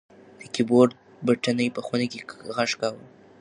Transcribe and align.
د 0.39 0.41
کیبورډ 0.53 0.91
بټنې 1.25 1.67
په 1.75 1.81
خونه 1.85 2.05
کې 2.11 2.19
غږ 2.55 2.69
کاوه. 2.79 3.03